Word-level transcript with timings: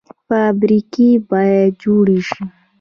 فابریکې 0.27 1.09
باید 1.29 1.69
جوړې 1.83 2.19
شي 2.29 2.43